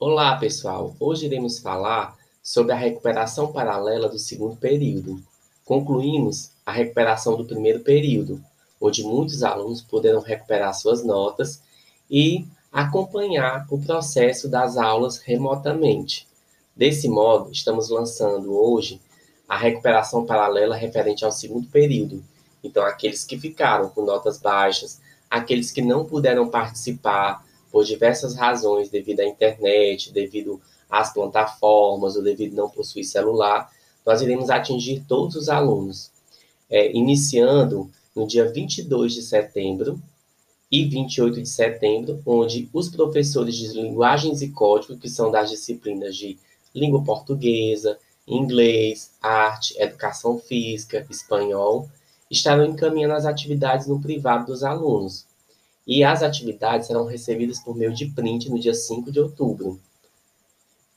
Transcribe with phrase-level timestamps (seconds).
[0.00, 0.94] Olá, pessoal!
[1.00, 5.20] Hoje iremos falar sobre a recuperação paralela do segundo período.
[5.64, 8.40] Concluímos a recuperação do primeiro período,
[8.80, 11.60] onde muitos alunos puderam recuperar suas notas
[12.08, 16.28] e acompanhar o processo das aulas remotamente.
[16.76, 19.00] Desse modo, estamos lançando hoje
[19.48, 22.22] a recuperação paralela referente ao segundo período.
[22.62, 28.88] Então, aqueles que ficaram com notas baixas, aqueles que não puderam participar por diversas razões,
[28.88, 33.70] devido à internet, devido às plataformas, ou devido não possuir celular,
[34.04, 36.10] nós iremos atingir todos os alunos,
[36.70, 40.00] é, iniciando no dia 22 de setembro
[40.70, 46.16] e 28 de setembro, onde os professores de linguagens e código, que são das disciplinas
[46.16, 46.38] de
[46.74, 51.88] língua portuguesa, inglês, arte, educação física, espanhol,
[52.30, 55.26] estarão encaminhando as atividades no privado dos alunos,
[55.88, 59.80] e as atividades serão recebidas por meio de print no dia 5 de outubro.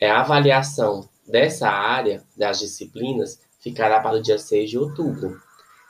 [0.00, 5.40] É, a avaliação dessa área das disciplinas ficará para o dia 6 de outubro.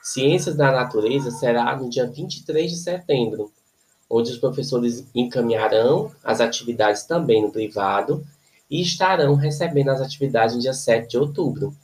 [0.02, 3.50] Ciências da Natureza será no dia 23 de setembro,
[4.08, 8.22] onde os professores encaminharão as atividades também no privado
[8.70, 11.74] e estarão recebendo as atividades no dia 7 de outubro,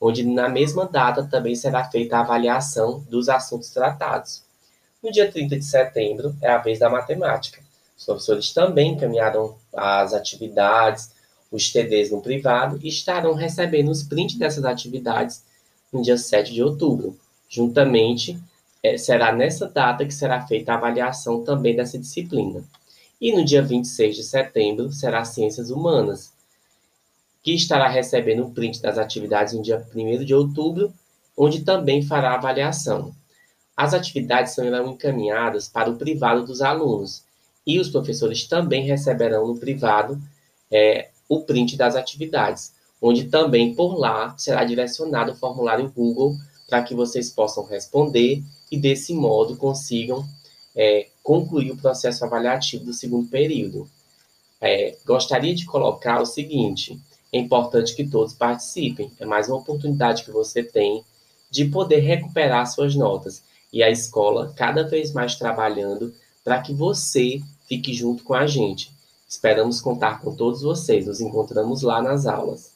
[0.00, 4.44] onde na mesma data também será feita a avaliação dos assuntos tratados.
[5.06, 7.62] No dia 30 de setembro é a vez da matemática.
[7.96, 11.12] Os professores também encaminharam as atividades,
[11.48, 15.44] os TDs no privado e estarão recebendo os prints dessas atividades
[15.92, 17.16] no dia 7 de outubro.
[17.48, 18.36] Juntamente,
[18.82, 22.64] é, será nessa data que será feita a avaliação também dessa disciplina.
[23.20, 26.32] E no dia 26 de setembro será Ciências Humanas,
[27.44, 30.92] que estará recebendo o print das atividades no dia 1 de outubro,
[31.36, 33.14] onde também fará avaliação.
[33.76, 37.22] As atividades serão encaminhadas para o privado dos alunos.
[37.66, 40.18] E os professores também receberão no privado
[40.70, 46.36] é, o print das atividades, onde também por lá será direcionado o formulário Google
[46.68, 50.24] para que vocês possam responder e desse modo consigam
[50.74, 53.88] é, concluir o processo avaliativo do segundo período.
[54.60, 56.98] É, gostaria de colocar o seguinte:
[57.32, 61.04] é importante que todos participem, é mais uma oportunidade que você tem
[61.50, 63.42] de poder recuperar suas notas
[63.76, 68.90] e a escola cada vez mais trabalhando para que você fique junto com a gente.
[69.28, 71.06] Esperamos contar com todos vocês.
[71.06, 72.72] Nos encontramos lá nas aulas.